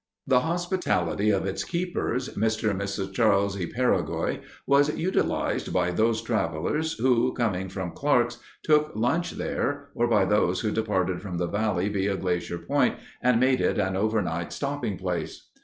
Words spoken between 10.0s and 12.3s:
by those who departed from the valley via